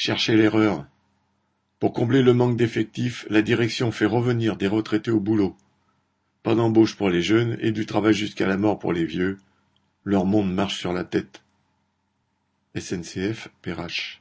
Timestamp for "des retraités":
4.56-5.10